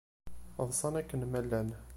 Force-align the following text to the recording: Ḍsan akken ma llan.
Ḍsan 0.67 0.93
akken 0.99 1.21
ma 1.27 1.39
llan. 1.45 1.69